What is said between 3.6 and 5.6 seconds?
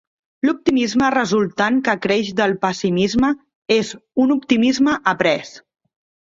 és un optimisme après.